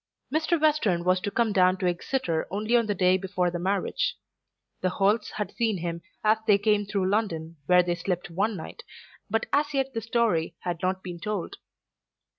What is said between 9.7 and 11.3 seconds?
yet the story had not been